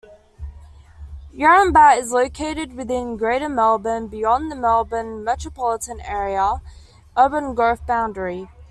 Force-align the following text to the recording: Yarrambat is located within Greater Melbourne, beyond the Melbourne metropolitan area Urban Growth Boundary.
Yarrambat 1.31 1.99
is 1.99 2.11
located 2.11 2.73
within 2.73 3.17
Greater 3.17 3.47
Melbourne, 3.47 4.07
beyond 4.07 4.51
the 4.51 4.55
Melbourne 4.55 5.23
metropolitan 5.23 5.99
area 6.01 6.59
Urban 7.15 7.53
Growth 7.53 7.85
Boundary. 7.85 8.49